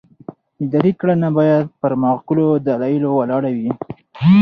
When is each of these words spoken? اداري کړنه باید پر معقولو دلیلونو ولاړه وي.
اداري 0.63 0.91
کړنه 0.99 1.27
باید 1.37 1.65
پر 1.79 1.91
معقولو 2.03 2.47
دلیلونو 2.67 3.15
ولاړه 3.15 3.49
وي. 3.57 3.71